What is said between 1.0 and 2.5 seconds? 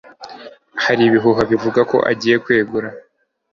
ibihuha bivuga ko agiye